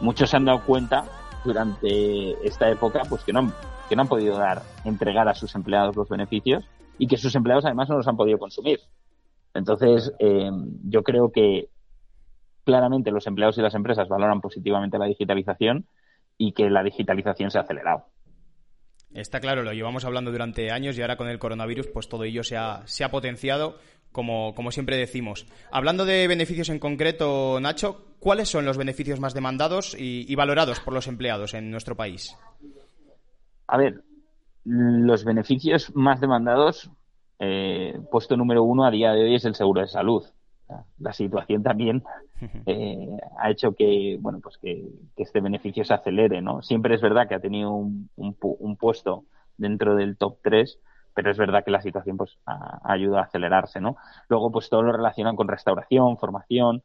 Muchos 0.00 0.30
se 0.30 0.36
han 0.36 0.44
dado 0.44 0.62
cuenta 0.64 1.04
durante 1.44 2.46
esta 2.46 2.68
época 2.68 3.02
pues 3.08 3.24
que 3.24 3.32
no, 3.32 3.40
han, 3.40 3.54
que 3.88 3.96
no 3.96 4.02
han 4.02 4.08
podido 4.08 4.36
dar, 4.36 4.62
entregar 4.84 5.28
a 5.28 5.34
sus 5.34 5.54
empleados 5.54 5.96
los 5.96 6.08
beneficios 6.08 6.64
y 6.98 7.06
que 7.06 7.16
sus 7.16 7.34
empleados 7.34 7.64
además 7.64 7.88
no 7.88 7.96
los 7.96 8.08
han 8.08 8.16
podido 8.16 8.38
consumir. 8.38 8.80
Entonces, 9.54 10.12
eh, 10.18 10.50
yo 10.84 11.02
creo 11.02 11.32
que 11.32 11.68
claramente 12.64 13.10
los 13.10 13.26
empleados 13.26 13.56
y 13.58 13.62
las 13.62 13.74
empresas 13.74 14.08
valoran 14.08 14.40
positivamente 14.40 14.98
la 14.98 15.06
digitalización 15.06 15.86
y 16.36 16.52
que 16.52 16.68
la 16.68 16.82
digitalización 16.82 17.50
se 17.50 17.58
ha 17.58 17.62
acelerado. 17.62 18.04
Está 19.12 19.40
claro, 19.40 19.62
lo 19.62 19.72
llevamos 19.72 20.04
hablando 20.04 20.30
durante 20.30 20.70
años 20.70 20.96
y 20.98 21.00
ahora 21.00 21.16
con 21.16 21.28
el 21.28 21.38
coronavirus 21.38 21.88
pues 21.88 22.08
todo 22.08 22.24
ello 22.24 22.42
se 22.44 22.56
ha, 22.56 23.10
potenciado, 23.10 23.78
como, 24.12 24.52
siempre 24.70 24.96
decimos. 24.96 25.46
Hablando 25.70 26.04
de 26.04 26.28
beneficios 26.28 26.68
en 26.68 26.78
concreto, 26.78 27.58
Nacho, 27.60 28.04
¿cuáles 28.18 28.48
son 28.48 28.64
los 28.64 28.76
beneficios 28.76 29.18
más 29.18 29.34
demandados 29.34 29.96
y, 29.98 30.34
valorados 30.34 30.80
por 30.80 30.92
los 30.92 31.06
empleados 31.06 31.54
en 31.54 31.70
nuestro 31.70 31.96
país? 31.96 32.36
A 33.66 33.78
ver, 33.78 34.02
los 34.64 35.24
beneficios 35.24 35.94
más 35.94 36.20
demandados, 36.20 36.90
eh, 37.38 37.98
puesto 38.10 38.36
número 38.36 38.62
uno 38.62 38.84
a 38.84 38.90
día 38.90 39.12
de 39.12 39.24
hoy 39.24 39.34
es 39.36 39.44
el 39.44 39.54
seguro 39.54 39.80
de 39.80 39.88
salud. 39.88 40.24
La 40.98 41.12
situación 41.12 41.62
también 41.62 42.02
eh, 42.66 43.16
ha 43.38 43.50
hecho 43.50 43.72
que, 43.72 44.18
bueno, 44.20 44.40
pues 44.40 44.58
que, 44.58 44.88
este 45.16 45.40
beneficio 45.40 45.84
se 45.84 45.94
acelere, 45.94 46.40
¿no? 46.40 46.62
Siempre 46.62 46.94
es 46.94 47.00
verdad 47.00 47.28
que 47.28 47.34
ha 47.34 47.40
tenido 47.40 47.72
un, 47.72 48.08
un, 48.16 48.76
puesto 48.76 49.24
dentro 49.56 49.96
del 49.96 50.16
top 50.16 50.38
3, 50.42 50.78
pero 51.14 51.30
es 51.30 51.38
verdad 51.38 51.64
que 51.64 51.70
la 51.70 51.82
situación 51.82 52.16
pues 52.16 52.38
ha, 52.46 52.80
ayudado 52.84 53.18
a 53.18 53.26
acelerarse, 53.26 53.80
¿no? 53.80 53.96
Luego, 54.28 54.52
pues 54.52 54.68
todo 54.68 54.82
lo 54.82 54.92
relacionado 54.92 55.36
con 55.36 55.48
restauración, 55.48 56.16
formación, 56.18 56.82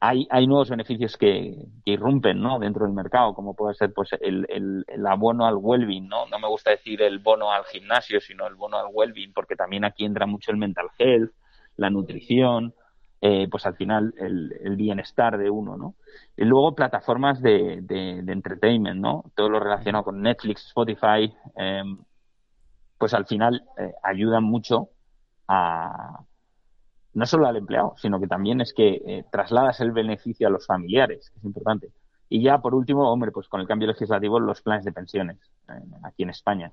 hay, 0.00 0.26
hay 0.30 0.46
nuevos 0.46 0.70
beneficios 0.70 1.16
que, 1.16 1.66
irrumpen 1.84 2.40
¿no? 2.40 2.58
dentro 2.58 2.86
del 2.86 2.94
mercado, 2.94 3.34
como 3.34 3.54
puede 3.54 3.74
ser 3.74 3.92
pues 3.92 4.10
el, 4.20 4.46
el, 4.48 5.06
abono 5.06 5.46
al 5.46 5.56
well-being, 5.56 6.08
¿no? 6.08 6.26
No 6.26 6.38
me 6.38 6.48
gusta 6.48 6.70
decir 6.70 7.02
el 7.02 7.18
bono 7.18 7.52
al 7.52 7.64
gimnasio, 7.64 8.20
sino 8.20 8.46
el 8.46 8.54
bono 8.54 8.78
al 8.78 8.86
well-being, 8.92 9.32
porque 9.34 9.56
también 9.56 9.84
aquí 9.84 10.06
entra 10.06 10.26
mucho 10.26 10.52
el 10.52 10.56
mental 10.56 10.88
health, 10.98 11.32
la 11.76 11.90
nutrición, 11.90 12.74
eh, 13.20 13.48
pues 13.50 13.66
al 13.66 13.76
final 13.76 14.14
el, 14.18 14.76
bienestar 14.76 15.36
de 15.36 15.50
uno, 15.50 15.76
¿no? 15.76 15.94
Y 16.36 16.44
luego 16.44 16.74
plataformas 16.74 17.42
de, 17.42 17.80
de, 17.82 18.18
entertainment, 18.32 19.00
¿no? 19.00 19.24
Todo 19.34 19.50
lo 19.50 19.60
relacionado 19.60 20.04
con 20.04 20.22
Netflix, 20.22 20.66
Spotify, 20.66 21.32
em, 21.56 21.98
pues 22.98 23.14
al 23.14 23.26
final 23.26 23.64
eh, 23.78 23.92
ayudan 24.02 24.44
mucho 24.44 24.90
a, 25.48 26.20
no 27.14 27.26
solo 27.26 27.46
al 27.46 27.56
empleado, 27.56 27.94
sino 27.96 28.20
que 28.20 28.26
también 28.26 28.60
es 28.60 28.72
que 28.72 29.02
eh, 29.06 29.24
trasladas 29.30 29.80
el 29.80 29.92
beneficio 29.92 30.46
a 30.46 30.50
los 30.50 30.66
familiares, 30.66 31.30
que 31.30 31.38
es 31.38 31.44
importante. 31.44 31.90
Y 32.28 32.42
ya, 32.42 32.58
por 32.58 32.74
último, 32.74 33.10
hombre, 33.10 33.32
pues 33.32 33.48
con 33.48 33.60
el 33.60 33.66
cambio 33.66 33.88
legislativo, 33.88 34.38
los 34.38 34.62
planes 34.62 34.84
de 34.84 34.92
pensiones 34.92 35.38
eh, 35.68 35.72
aquí 36.04 36.22
en 36.22 36.30
España. 36.30 36.72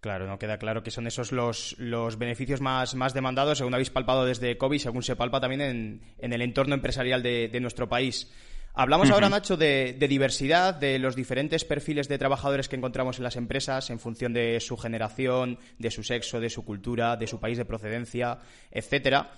Claro, 0.00 0.26
no 0.28 0.38
queda 0.38 0.58
claro 0.58 0.82
que 0.82 0.92
son 0.92 1.06
esos 1.08 1.32
los, 1.32 1.74
los 1.78 2.18
beneficios 2.18 2.60
más, 2.60 2.94
más 2.94 3.14
demandados, 3.14 3.58
según 3.58 3.74
habéis 3.74 3.90
palpado 3.90 4.24
desde 4.24 4.56
COVID, 4.56 4.78
según 4.78 5.02
se 5.02 5.16
palpa 5.16 5.40
también 5.40 5.60
en, 5.60 6.00
en 6.18 6.32
el 6.32 6.42
entorno 6.42 6.74
empresarial 6.74 7.22
de, 7.22 7.48
de 7.48 7.60
nuestro 7.60 7.88
país. 7.88 8.30
Hablamos 8.74 9.10
ahora, 9.10 9.28
Nacho, 9.28 9.56
de, 9.56 9.96
diversidad, 10.08 10.72
de 10.72 11.00
los 11.00 11.16
diferentes 11.16 11.64
perfiles 11.64 12.06
de 12.06 12.16
trabajadores 12.16 12.68
que 12.68 12.76
encontramos 12.76 13.18
en 13.18 13.24
las 13.24 13.34
empresas 13.34 13.90
en 13.90 13.98
función 13.98 14.32
de 14.32 14.60
su 14.60 14.76
generación, 14.76 15.58
de 15.80 15.90
su 15.90 16.04
sexo, 16.04 16.38
de 16.38 16.48
su 16.48 16.64
cultura, 16.64 17.16
de 17.16 17.26
su 17.26 17.40
país 17.40 17.58
de 17.58 17.64
procedencia, 17.64 18.38
etcétera. 18.70 19.32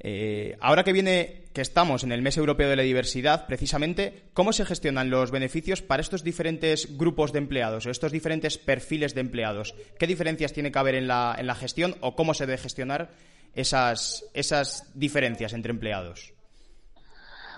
Eh, 0.00 0.56
ahora 0.60 0.84
que 0.84 0.92
viene, 0.92 1.44
que 1.52 1.60
estamos 1.60 2.04
en 2.04 2.12
el 2.12 2.22
mes 2.22 2.36
europeo 2.36 2.68
de 2.68 2.76
la 2.76 2.82
diversidad, 2.82 3.46
precisamente, 3.46 4.24
¿cómo 4.34 4.52
se 4.52 4.66
gestionan 4.66 5.10
los 5.10 5.30
beneficios 5.30 5.82
para 5.82 6.02
estos 6.02 6.24
diferentes 6.24 6.98
grupos 6.98 7.32
de 7.32 7.38
empleados 7.38 7.86
o 7.86 7.90
estos 7.90 8.12
diferentes 8.12 8.58
perfiles 8.58 9.14
de 9.14 9.20
empleados? 9.20 9.74
¿Qué 9.98 10.06
diferencias 10.06 10.52
tiene 10.52 10.72
que 10.72 10.78
haber 10.78 10.94
en 10.94 11.06
la, 11.08 11.34
en 11.38 11.46
la 11.46 11.54
gestión 11.54 11.94
o 12.00 12.14
cómo 12.14 12.34
se 12.34 12.46
debe 12.46 12.58
gestionar 12.58 13.10
esas, 13.54 14.24
esas 14.34 14.90
diferencias 14.94 15.52
entre 15.52 15.72
empleados? 15.72 16.34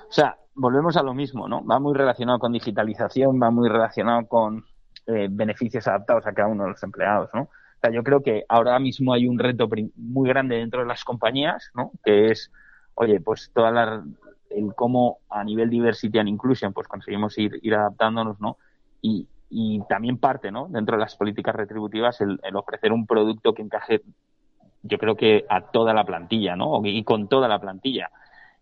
O 0.09 0.13
sea, 0.13 0.37
volvemos 0.55 0.97
a 0.97 1.03
lo 1.03 1.15
mismo, 1.15 1.49
¿no? 1.49 1.65
Va 1.65 1.79
muy 1.79 1.95
relacionado 1.95 2.39
con 2.39 2.53
digitalización, 2.53 3.41
va 3.43 3.51
muy 3.51 3.69
relacionado 3.69 4.27
con 4.27 4.65
eh, 5.07 5.29
beneficios 5.31 5.87
adaptados 5.89 6.27
a 6.27 6.33
cada 6.33 6.49
uno 6.49 6.65
de 6.65 6.71
los 6.71 6.83
empleados, 6.83 7.31
¿no? 7.35 7.49
Yo 7.91 8.03
creo 8.03 8.23
que 8.23 8.45
ahora 8.49 8.79
mismo 8.79 9.13
hay 9.13 9.27
un 9.27 9.39
reto 9.39 9.69
muy 9.97 10.29
grande 10.29 10.57
dentro 10.57 10.81
de 10.81 10.87
las 10.87 11.05
compañías, 11.05 11.71
¿no? 11.75 11.93
Que 12.05 12.31
es, 12.31 12.51
oye, 12.95 13.21
pues 13.21 13.51
toda 13.55 13.71
la, 13.71 14.05
el 14.51 14.75
cómo 14.75 15.19
a 15.29 15.45
nivel 15.45 15.71
diversity 15.71 16.19
and 16.19 16.29
inclusion, 16.29 16.73
pues 16.73 16.89
conseguimos 16.89 17.37
ir, 17.39 17.61
adaptándonos, 17.75 18.41
¿no? 18.41 18.57
Y, 19.03 19.29
también 19.89 20.19
parte, 20.19 20.51
¿no? 20.51 20.67
Dentro 20.69 20.97
de 20.97 21.01
las 21.01 21.17
políticas 21.17 21.55
retributivas, 21.55 22.21
el, 22.21 22.41
el 22.43 22.57
ofrecer 22.57 22.93
un 22.93 23.07
producto 23.07 23.55
que 23.55 23.63
encaje, 23.63 24.03
yo 24.83 24.99
creo 24.99 25.17
que 25.17 25.47
a 25.49 25.71
toda 25.71 25.95
la 25.95 26.05
plantilla, 26.05 26.57
¿no? 26.57 26.81
Y 26.85 27.05
con 27.05 27.29
toda 27.29 27.49
la 27.49 27.61
plantilla 27.61 28.11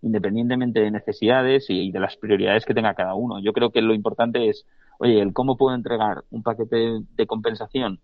independientemente 0.04 0.80
de 0.80 0.90
necesidades 0.90 1.70
y 1.70 1.90
de 1.90 1.98
las 1.98 2.16
prioridades 2.16 2.66
que 2.66 2.74
tenga 2.74 2.94
cada 2.94 3.14
uno. 3.14 3.40
Yo 3.40 3.54
creo 3.54 3.70
que 3.70 3.80
lo 3.80 3.94
importante 3.94 4.50
es, 4.50 4.66
oye, 4.98 5.20
el 5.20 5.32
cómo 5.32 5.56
puedo 5.56 5.74
entregar 5.74 6.24
un 6.30 6.42
paquete 6.42 7.00
de 7.16 7.26
compensación 7.26 8.00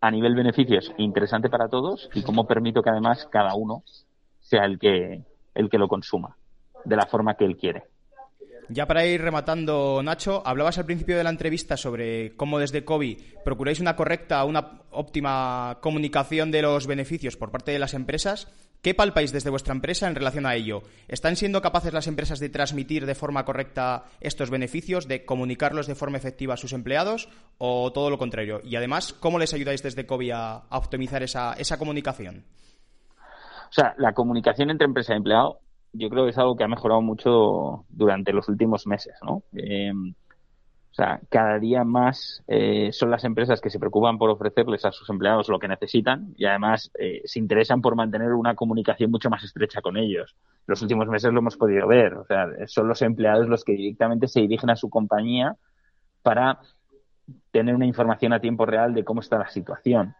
a 0.00 0.10
nivel 0.10 0.34
beneficios 0.34 0.92
interesante 0.98 1.48
para 1.48 1.68
todos 1.68 2.08
y 2.14 2.22
cómo 2.22 2.46
permito 2.46 2.82
que 2.82 2.90
además 2.90 3.26
cada 3.30 3.54
uno 3.54 3.82
sea 4.40 4.64
el 4.64 4.78
que 4.78 5.22
el 5.54 5.70
que 5.70 5.78
lo 5.78 5.88
consuma 5.88 6.36
de 6.84 6.96
la 6.96 7.06
forma 7.06 7.34
que 7.34 7.44
él 7.44 7.56
quiere. 7.56 7.84
Ya 8.68 8.86
para 8.86 9.06
ir 9.06 9.22
rematando, 9.22 10.02
Nacho, 10.02 10.42
hablabas 10.44 10.78
al 10.78 10.86
principio 10.86 11.16
de 11.16 11.22
la 11.22 11.30
entrevista 11.30 11.76
sobre 11.76 12.36
cómo 12.36 12.58
desde 12.58 12.84
COVID 12.84 13.18
procuráis 13.44 13.78
una 13.78 13.94
correcta, 13.94 14.44
una 14.44 14.82
óptima 14.90 15.78
comunicación 15.80 16.50
de 16.50 16.62
los 16.62 16.88
beneficios 16.88 17.36
por 17.36 17.52
parte 17.52 17.70
de 17.70 17.78
las 17.78 17.94
empresas. 17.94 18.48
¿Qué 18.86 18.94
palpáis 18.94 19.32
desde 19.32 19.50
vuestra 19.50 19.74
empresa 19.74 20.06
en 20.06 20.14
relación 20.14 20.46
a 20.46 20.54
ello? 20.54 20.82
¿Están 21.08 21.34
siendo 21.34 21.60
capaces 21.60 21.92
las 21.92 22.06
empresas 22.06 22.38
de 22.38 22.50
transmitir 22.50 23.04
de 23.04 23.16
forma 23.16 23.44
correcta 23.44 24.04
estos 24.20 24.48
beneficios, 24.48 25.08
de 25.08 25.24
comunicarlos 25.24 25.88
de 25.88 25.96
forma 25.96 26.18
efectiva 26.18 26.54
a 26.54 26.56
sus 26.56 26.72
empleados 26.72 27.28
o 27.58 27.90
todo 27.92 28.10
lo 28.10 28.16
contrario? 28.16 28.60
Y 28.62 28.76
además, 28.76 29.12
¿cómo 29.12 29.40
les 29.40 29.52
ayudáis 29.54 29.82
desde 29.82 30.06
COVID 30.06 30.30
a, 30.30 30.66
optimizar 30.70 31.24
esa, 31.24 31.54
esa 31.54 31.80
comunicación? 31.80 32.44
O 33.18 33.72
sea, 33.72 33.92
la 33.98 34.12
comunicación 34.12 34.70
entre 34.70 34.84
empresa 34.84 35.14
y 35.14 35.16
empleado 35.16 35.58
yo 35.92 36.08
creo 36.08 36.22
que 36.22 36.30
es 36.30 36.38
algo 36.38 36.54
que 36.54 36.62
ha 36.62 36.68
mejorado 36.68 37.02
mucho 37.02 37.86
durante 37.88 38.32
los 38.32 38.48
últimos 38.48 38.86
meses, 38.86 39.14
¿no? 39.20 39.42
Eh, 39.52 39.90
o 40.96 41.02
sea, 41.02 41.20
cada 41.28 41.58
día 41.58 41.84
más 41.84 42.42
eh, 42.46 42.88
son 42.90 43.10
las 43.10 43.22
empresas 43.24 43.60
que 43.60 43.68
se 43.68 43.78
preocupan 43.78 44.16
por 44.16 44.30
ofrecerles 44.30 44.82
a 44.86 44.92
sus 44.92 45.10
empleados 45.10 45.50
lo 45.50 45.58
que 45.58 45.68
necesitan 45.68 46.32
y 46.38 46.46
además 46.46 46.90
eh, 46.98 47.20
se 47.26 47.38
interesan 47.38 47.82
por 47.82 47.94
mantener 47.96 48.32
una 48.32 48.54
comunicación 48.54 49.10
mucho 49.10 49.28
más 49.28 49.44
estrecha 49.44 49.82
con 49.82 49.98
ellos. 49.98 50.34
Los 50.66 50.80
últimos 50.80 51.06
meses 51.08 51.34
lo 51.34 51.40
hemos 51.40 51.58
podido 51.58 51.86
ver, 51.86 52.14
o 52.14 52.24
sea, 52.24 52.46
son 52.64 52.88
los 52.88 53.02
empleados 53.02 53.46
los 53.46 53.62
que 53.62 53.72
directamente 53.72 54.26
se 54.26 54.40
dirigen 54.40 54.70
a 54.70 54.76
su 54.76 54.88
compañía 54.88 55.56
para 56.22 56.60
tener 57.50 57.74
una 57.74 57.84
información 57.84 58.32
a 58.32 58.40
tiempo 58.40 58.64
real 58.64 58.94
de 58.94 59.04
cómo 59.04 59.20
está 59.20 59.36
la 59.36 59.48
situación. 59.48 60.14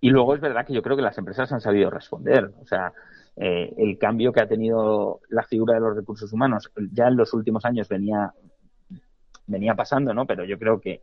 Y 0.00 0.10
luego 0.10 0.36
es 0.36 0.40
verdad 0.40 0.64
que 0.64 0.72
yo 0.72 0.82
creo 0.82 0.96
que 0.96 1.02
las 1.02 1.18
empresas 1.18 1.50
han 1.50 1.60
sabido 1.60 1.90
responder. 1.90 2.52
O 2.62 2.64
sea, 2.64 2.92
eh, 3.34 3.74
el 3.76 3.98
cambio 3.98 4.32
que 4.32 4.40
ha 4.40 4.46
tenido 4.46 5.18
la 5.30 5.42
figura 5.42 5.74
de 5.74 5.80
los 5.80 5.96
recursos 5.96 6.32
humanos 6.32 6.70
ya 6.92 7.08
en 7.08 7.16
los 7.16 7.34
últimos 7.34 7.64
años 7.64 7.88
venía 7.88 8.32
venía 9.50 9.74
pasando, 9.74 10.14
¿no? 10.14 10.26
Pero 10.26 10.44
yo 10.44 10.58
creo 10.58 10.80
que 10.80 11.02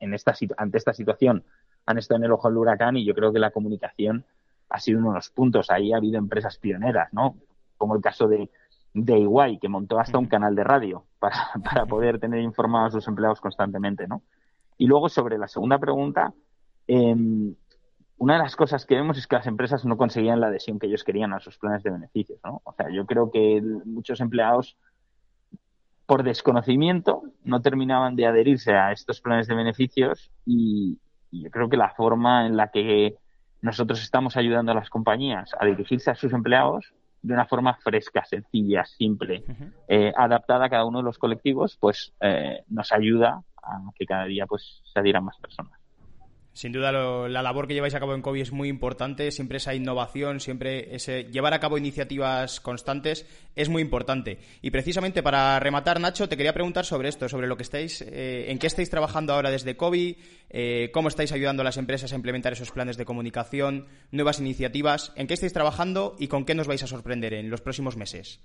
en 0.00 0.14
esta 0.14 0.34
ante 0.56 0.78
esta 0.78 0.92
situación 0.92 1.44
han 1.86 1.98
estado 1.98 2.18
en 2.18 2.24
el 2.24 2.32
ojo 2.32 2.48
del 2.48 2.58
huracán 2.58 2.96
y 2.96 3.04
yo 3.04 3.14
creo 3.14 3.32
que 3.32 3.38
la 3.38 3.50
comunicación 3.50 4.24
ha 4.68 4.78
sido 4.80 4.98
uno 4.98 5.10
de 5.10 5.16
los 5.16 5.30
puntos. 5.30 5.70
Ahí 5.70 5.92
ha 5.92 5.98
habido 5.98 6.18
empresas 6.18 6.58
pioneras, 6.58 7.12
¿no? 7.12 7.36
Como 7.76 7.94
el 7.94 8.02
caso 8.02 8.28
de, 8.28 8.50
de 8.94 9.18
Iguay, 9.18 9.58
que 9.58 9.68
montó 9.68 9.98
hasta 9.98 10.18
un 10.18 10.26
canal 10.26 10.54
de 10.54 10.64
radio 10.64 11.04
para, 11.18 11.36
para 11.64 11.86
poder 11.86 12.18
tener 12.18 12.40
informados 12.40 12.94
a 12.94 12.98
sus 12.98 13.08
empleados 13.08 13.40
constantemente, 13.40 14.08
¿no? 14.08 14.22
Y 14.78 14.86
luego 14.86 15.08
sobre 15.08 15.38
la 15.38 15.48
segunda 15.48 15.78
pregunta, 15.78 16.32
eh, 16.88 17.14
una 18.22 18.34
de 18.34 18.42
las 18.44 18.54
cosas 18.54 18.86
que 18.86 18.94
vemos 18.94 19.18
es 19.18 19.26
que 19.26 19.34
las 19.34 19.48
empresas 19.48 19.84
no 19.84 19.96
conseguían 19.96 20.40
la 20.40 20.46
adhesión 20.46 20.78
que 20.78 20.86
ellos 20.86 21.02
querían 21.02 21.32
a 21.32 21.40
sus 21.40 21.58
planes 21.58 21.82
de 21.82 21.90
beneficios, 21.90 22.38
¿no? 22.44 22.60
O 22.64 22.72
sea, 22.72 22.88
yo 22.88 23.04
creo 23.04 23.32
que 23.32 23.60
muchos 23.84 24.20
empleados, 24.20 24.76
por 26.06 26.22
desconocimiento, 26.22 27.22
no 27.44 27.62
terminaban 27.62 28.16
de 28.16 28.26
adherirse 28.26 28.74
a 28.74 28.92
estos 28.92 29.20
planes 29.20 29.46
de 29.46 29.54
beneficios 29.54 30.30
y, 30.44 30.98
yo 31.34 31.50
creo 31.50 31.70
que 31.70 31.78
la 31.78 31.88
forma 31.88 32.46
en 32.46 32.58
la 32.58 32.68
que 32.68 33.16
nosotros 33.62 34.02
estamos 34.02 34.36
ayudando 34.36 34.72
a 34.72 34.74
las 34.74 34.90
compañías 34.90 35.50
a 35.58 35.64
dirigirse 35.64 36.10
a 36.10 36.14
sus 36.14 36.32
empleados 36.34 36.92
de 37.22 37.32
una 37.32 37.46
forma 37.46 37.74
fresca, 37.76 38.22
sencilla, 38.24 38.84
simple, 38.84 39.42
eh, 39.88 40.12
adaptada 40.14 40.66
a 40.66 40.68
cada 40.68 40.84
uno 40.84 40.98
de 40.98 41.04
los 41.04 41.16
colectivos, 41.16 41.78
pues 41.80 42.12
eh, 42.20 42.64
nos 42.68 42.92
ayuda 42.92 43.42
a 43.62 43.78
que 43.94 44.04
cada 44.04 44.24
día 44.24 44.46
pues 44.46 44.82
se 44.92 44.98
adhieran 45.00 45.24
más 45.24 45.38
personas. 45.38 45.81
Sin 46.54 46.70
duda, 46.70 46.92
la 46.92 47.42
labor 47.42 47.66
que 47.66 47.72
lleváis 47.72 47.94
a 47.94 48.00
cabo 48.00 48.14
en 48.14 48.20
COVID 48.20 48.42
es 48.42 48.52
muy 48.52 48.68
importante. 48.68 49.30
Siempre 49.30 49.56
esa 49.56 49.74
innovación, 49.74 50.38
siempre 50.38 50.94
ese 50.94 51.24
llevar 51.24 51.54
a 51.54 51.60
cabo 51.60 51.78
iniciativas 51.78 52.60
constantes 52.60 53.26
es 53.56 53.70
muy 53.70 53.80
importante. 53.80 54.38
Y 54.60 54.70
precisamente 54.70 55.22
para 55.22 55.58
rematar, 55.60 55.98
Nacho, 55.98 56.28
te 56.28 56.36
quería 56.36 56.52
preguntar 56.52 56.84
sobre 56.84 57.08
esto, 57.08 57.26
sobre 57.28 57.46
lo 57.46 57.56
que 57.56 57.62
estáis, 57.62 58.02
eh, 58.02 58.50
en 58.50 58.58
qué 58.58 58.66
estáis 58.66 58.90
trabajando 58.90 59.32
ahora 59.32 59.50
desde 59.50 59.76
COVID, 59.76 60.16
eh, 60.50 60.90
cómo 60.92 61.08
estáis 61.08 61.32
ayudando 61.32 61.62
a 61.62 61.64
las 61.64 61.78
empresas 61.78 62.12
a 62.12 62.16
implementar 62.16 62.52
esos 62.52 62.70
planes 62.70 62.98
de 62.98 63.06
comunicación, 63.06 63.86
nuevas 64.10 64.38
iniciativas, 64.38 65.12
en 65.16 65.26
qué 65.26 65.34
estáis 65.34 65.54
trabajando 65.54 66.16
y 66.18 66.28
con 66.28 66.44
qué 66.44 66.54
nos 66.54 66.66
vais 66.66 66.82
a 66.82 66.86
sorprender 66.86 67.32
en 67.32 67.48
los 67.48 67.62
próximos 67.62 67.96
meses. 67.96 68.40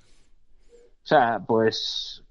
O 1.04 1.08
sea, 1.08 1.40
pues 1.46 2.24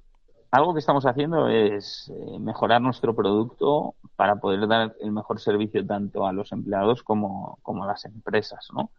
algo 0.56 0.72
que 0.72 0.80
estamos 0.80 1.04
haciendo 1.04 1.48
es 1.48 2.10
eh, 2.14 2.38
mejorar 2.38 2.80
nuestro 2.80 3.14
producto 3.14 3.94
para 4.16 4.36
poder 4.36 4.66
dar 4.66 4.96
el 5.00 5.12
mejor 5.12 5.38
servicio 5.38 5.86
tanto 5.86 6.26
a 6.26 6.32
los 6.32 6.50
empleados 6.52 7.02
como, 7.02 7.58
a 7.64 7.86
las 7.86 8.04
empresas, 8.06 8.68
¿no? 8.72 8.90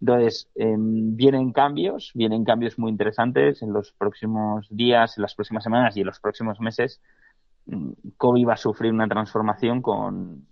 Entonces, 0.00 0.50
em, 0.56 1.16
vienen 1.16 1.52
cambios, 1.52 2.10
vienen 2.14 2.44
cambios 2.44 2.78
muy 2.78 2.90
interesantes 2.90 3.62
en 3.62 3.72
los 3.72 3.92
próximos 3.92 4.66
días, 4.68 5.16
en 5.16 5.22
las 5.22 5.34
próximas 5.34 5.62
semanas 5.64 5.96
y 5.96 6.00
en 6.00 6.06
los 6.06 6.20
próximos 6.20 6.60
meses. 6.60 7.00
Mm, 7.66 7.92
COVID 8.16 8.48
va 8.48 8.54
a 8.54 8.56
sufrir 8.56 8.92
una 8.92 9.08
transformación 9.08 9.82
con, 9.82 10.46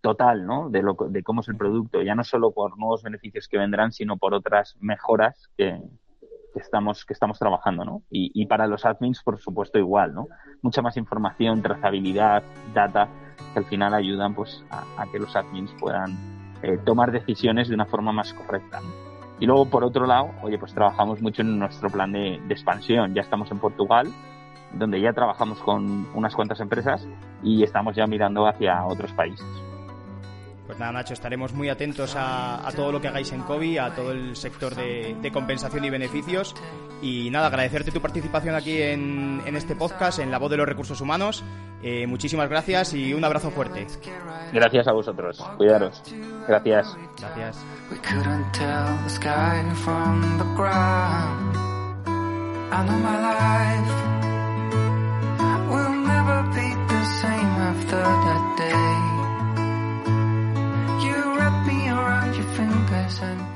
total, 0.00 0.46
¿no? 0.46 0.70
De, 0.70 0.82
lo, 0.82 0.94
de 0.94 1.22
cómo 1.22 1.40
es 1.40 1.48
el 1.48 1.56
producto, 1.56 2.02
ya 2.02 2.14
no 2.14 2.24
solo 2.24 2.52
por 2.52 2.78
nuevos 2.78 3.02
beneficios 3.02 3.48
que 3.48 3.58
vendrán, 3.58 3.92
sino 3.92 4.16
por 4.16 4.34
otras 4.34 4.76
mejoras 4.80 5.48
que, 5.56 5.80
que 6.52 6.60
estamos, 6.60 7.04
que 7.04 7.12
estamos 7.12 7.38
trabajando, 7.38 7.84
¿no? 7.84 8.02
Y, 8.10 8.30
y, 8.34 8.46
para 8.46 8.66
los 8.66 8.84
admins, 8.84 9.22
por 9.22 9.38
supuesto, 9.38 9.78
igual, 9.78 10.14
¿no? 10.14 10.28
Mucha 10.62 10.82
más 10.82 10.96
información, 10.96 11.62
trazabilidad, 11.62 12.42
data, 12.74 13.08
que 13.52 13.58
al 13.58 13.64
final 13.64 13.94
ayudan, 13.94 14.34
pues, 14.34 14.64
a, 14.70 15.06
que 15.10 15.18
los 15.18 15.34
admins 15.34 15.72
puedan 15.80 16.16
eh, 16.62 16.78
tomar 16.84 17.12
decisiones 17.12 17.68
de 17.68 17.74
una 17.74 17.86
forma 17.86 18.12
más 18.12 18.32
correcta. 18.34 18.80
Y 19.40 19.46
luego, 19.46 19.68
por 19.68 19.82
otro 19.84 20.06
lado, 20.06 20.30
oye, 20.42 20.58
pues 20.58 20.72
trabajamos 20.72 21.20
mucho 21.20 21.42
en 21.42 21.58
nuestro 21.58 21.90
plan 21.90 22.12
de, 22.12 22.40
de 22.46 22.54
expansión. 22.54 23.14
Ya 23.14 23.22
estamos 23.22 23.50
en 23.50 23.58
Portugal, 23.58 24.08
donde 24.72 25.00
ya 25.00 25.12
trabajamos 25.12 25.58
con 25.58 26.06
unas 26.14 26.34
cuantas 26.34 26.60
empresas 26.60 27.06
y 27.42 27.62
estamos 27.62 27.96
ya 27.96 28.06
mirando 28.06 28.46
hacia 28.46 28.84
otros 28.86 29.12
países. 29.12 29.71
Pues 30.66 30.78
nada, 30.78 30.92
Nacho, 30.92 31.12
estaremos 31.12 31.52
muy 31.52 31.68
atentos 31.68 32.14
a, 32.16 32.66
a, 32.66 32.72
todo 32.72 32.92
lo 32.92 33.00
que 33.00 33.08
hagáis 33.08 33.32
en 33.32 33.42
COVID, 33.42 33.78
a 33.78 33.94
todo 33.94 34.12
el 34.12 34.36
sector 34.36 34.74
de, 34.74 35.16
de, 35.20 35.32
compensación 35.32 35.84
y 35.84 35.90
beneficios. 35.90 36.54
Y 37.02 37.30
nada, 37.30 37.48
agradecerte 37.48 37.90
tu 37.90 38.00
participación 38.00 38.54
aquí 38.54 38.80
en, 38.80 39.42
en 39.44 39.56
este 39.56 39.74
podcast, 39.74 40.20
en 40.20 40.30
La 40.30 40.38
Voz 40.38 40.50
de 40.50 40.56
los 40.58 40.66
Recursos 40.66 41.00
Humanos. 41.00 41.42
Eh, 41.82 42.06
muchísimas 42.06 42.48
gracias 42.48 42.94
y 42.94 43.12
un 43.12 43.24
abrazo 43.24 43.50
fuerte. 43.50 43.86
Gracias 44.52 44.86
a 44.86 44.92
vosotros. 44.92 45.44
Cuidaros. 45.56 46.00
Gracias. 46.46 46.96
Gracias. 47.18 47.64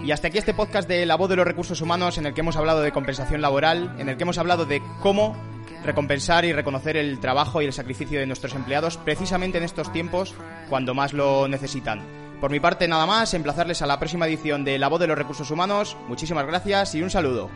Y 0.03 0.13
hasta 0.13 0.29
aquí 0.29 0.39
este 0.39 0.55
podcast 0.55 0.89
de 0.89 1.05
La 1.07 1.17
Voz 1.17 1.29
de 1.29 1.37
los 1.37 1.47
Recursos 1.47 1.81
Humanos 1.81 2.19
en 2.19 2.27
el 2.27 2.35
que 2.35 2.41
hemos 2.41 2.57
hablado 2.57 2.81
de 2.81 2.93
compensación 2.93 3.41
laboral, 3.41 3.95
en 3.99 4.09
el 4.09 4.17
que 4.17 4.23
hemos 4.23 4.39
hablado 4.39 4.65
de 4.65 4.83
cómo 5.03 5.37
recompensar 5.85 6.45
y 6.45 6.53
reconocer 6.53 6.97
el 6.97 7.19
trabajo 7.21 7.63
y 7.63 7.67
el 7.67 7.73
sacrificio 7.73 8.19
de 8.21 8.27
nuestros 8.27 8.55
empleados 8.55 8.97
precisamente 8.97 9.59
en 9.59 9.65
estos 9.65 9.93
tiempos 9.93 10.35
cuando 10.69 10.95
más 10.95 11.13
lo 11.13 11.49
necesitan. 11.49 12.03
Por 12.41 12.51
mi 12.51 12.61
parte 12.61 12.87
nada 12.87 13.07
más, 13.07 13.33
emplazarles 13.35 13.83
a 13.83 13.87
la 13.87 13.99
próxima 13.99 14.27
edición 14.27 14.65
de 14.65 14.79
La 14.79 14.89
Voz 14.89 15.01
de 15.01 15.07
los 15.07 15.17
Recursos 15.19 15.51
Humanos. 15.51 15.97
Muchísimas 16.09 16.47
gracias 16.47 16.95
y 16.95 17.03
un 17.03 17.11
saludo. 17.11 17.51